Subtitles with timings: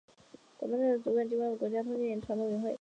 [0.57, 2.69] 广播电台的主管机关为国家通讯传播委员会。